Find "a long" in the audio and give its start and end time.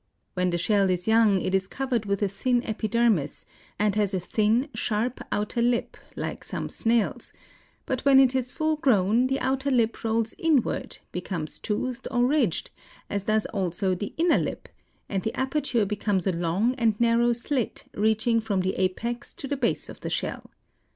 16.25-16.73